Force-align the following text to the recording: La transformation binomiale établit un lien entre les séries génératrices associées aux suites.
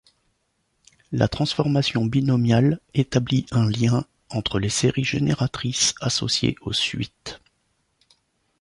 La 1.11 1.27
transformation 1.27 2.07
binomiale 2.07 2.79
établit 2.95 3.45
un 3.51 3.69
lien 3.69 4.07
entre 4.31 4.57
les 4.57 4.67
séries 4.69 5.03
génératrices 5.03 5.93
associées 6.01 6.55
aux 6.61 6.73
suites. 6.73 7.39